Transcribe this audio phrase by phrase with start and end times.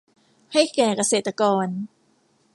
[0.53, 1.67] ให้แก่เกษตรกร